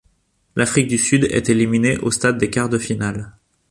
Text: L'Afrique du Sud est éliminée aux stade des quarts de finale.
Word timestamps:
L'Afrique 0.55 0.87
du 0.87 0.97
Sud 0.97 1.25
est 1.25 1.51
éliminée 1.51 1.99
aux 1.99 2.09
stade 2.09 2.39
des 2.39 2.49
quarts 2.49 2.69
de 2.69 2.79
finale. 2.79 3.33